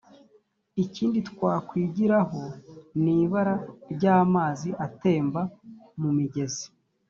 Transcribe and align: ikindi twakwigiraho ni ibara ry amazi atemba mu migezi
ikindi 0.83 1.19
twakwigiraho 1.29 2.41
ni 3.03 3.13
ibara 3.23 3.55
ry 3.93 4.03
amazi 4.19 4.69
atemba 4.85 5.41
mu 6.01 6.09
migezi 6.17 6.65